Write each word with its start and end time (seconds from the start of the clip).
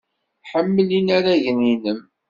Ḥemmel 0.49 0.87
inaragen-nnem. 0.99 1.99